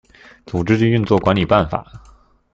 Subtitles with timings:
[0.47, 1.85] 組織及運作管理辦法